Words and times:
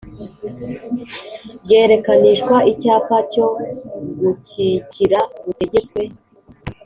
byerekanishwa 1.63 2.55
Icyapa 2.71 3.17
cyo 3.31 3.45
gukikira 4.19 5.19
gutegetswe 5.43 6.01